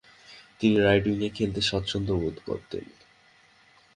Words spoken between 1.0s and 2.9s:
উইং-এ খেলতে স্বাচ্ছন্দ বোধ করতেন।